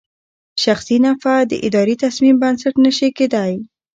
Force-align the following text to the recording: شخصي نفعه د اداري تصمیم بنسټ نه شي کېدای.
شخصي 0.63 0.97
نفعه 1.05 1.37
د 1.51 1.53
اداري 1.67 1.95
تصمیم 2.03 2.35
بنسټ 2.43 2.73
نه 2.85 2.91
شي 2.97 3.07
کېدای. 3.17 3.53